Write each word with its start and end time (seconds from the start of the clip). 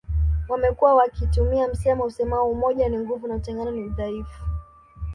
Wamekuwa 0.49 0.95
wakitumia 0.95 1.67
msemo 1.67 2.03
usemao 2.05 2.49
umoja 2.51 2.89
ni 2.89 2.97
nguvu 2.99 3.27
na 3.27 3.35
utengano 3.35 3.71
ni 3.71 3.83
udhaifu 3.83 4.43